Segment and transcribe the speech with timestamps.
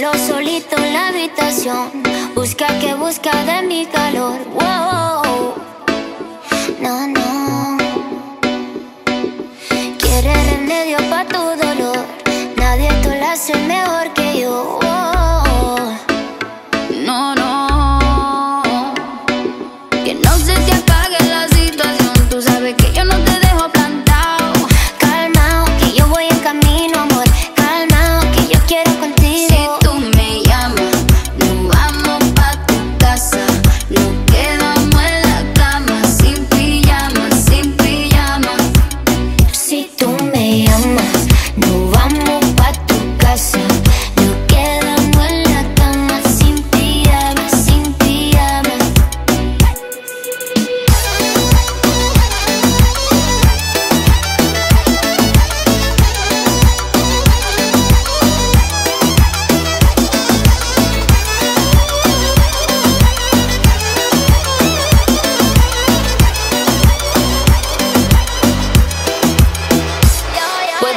[0.00, 2.02] Solo solito en la habitación.
[2.34, 4.38] Busca que busca de mi calor.
[4.54, 5.54] Wow.
[6.80, 7.76] No, no.
[9.98, 12.06] Quiere remedio para tu dolor.
[12.56, 14.19] Nadie te lo hace mejor que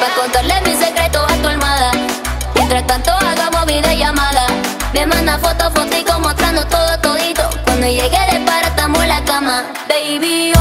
[0.03, 1.91] Pa' contarle mis secretos a tu almada.
[2.55, 4.47] Mientras tanto hagamos videollamada.
[4.93, 7.49] Me manda fotos, fotico mostrando todo todito.
[7.63, 9.63] Cuando llegue de para estamos en la cama.
[9.87, 10.52] Baby.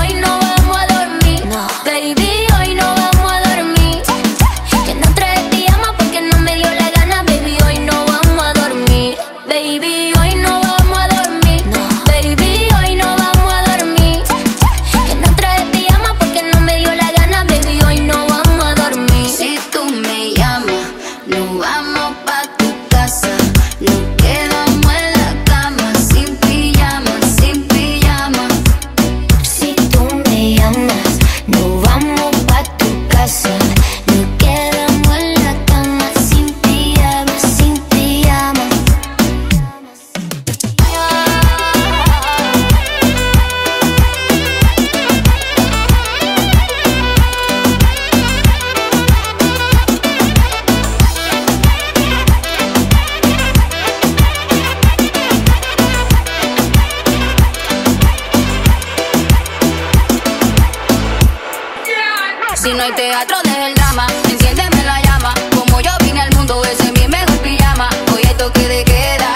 [62.63, 65.35] Si no hay teatro, deja el drama, enciéndeme la llama.
[65.53, 67.89] Como yo vine al mundo, ese es mi mejor pijama.
[68.15, 69.33] Hoy hay toque de queda,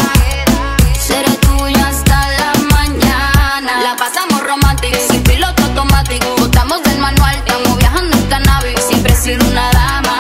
[0.97, 3.83] seré tuyo hasta la mañana.
[3.83, 6.37] La pasamos romántica, sin piloto automático.
[6.39, 8.79] Botamos del manual, estamos viajando en cannabis.
[8.89, 10.19] Siempre he sido una dama,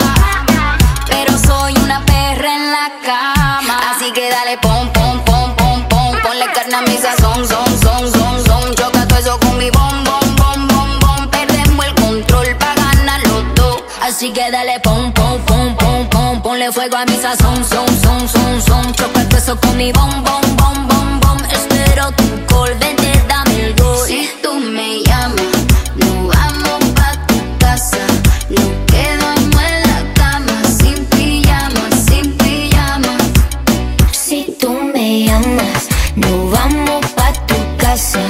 [1.06, 3.78] pero soy una perra en la cama.
[3.94, 4.85] Así que dale, pon
[14.36, 16.42] que dale pom, pom, pom, pom, pom.
[16.42, 18.92] Ponle fuego a mi sazón, son, son, son.
[18.92, 21.38] Choca el queso con mi bom, bom, bom, bom, bom.
[21.50, 24.06] Espero tu call, dame el gol.
[24.06, 25.56] Si tú me llamas,
[26.02, 28.04] no vamos pa' tu casa.
[28.50, 33.16] No quedamos en la cama, sin pijama, sin pijama.
[34.12, 38.20] Si tú me llamas, no vamos pa' tu casa.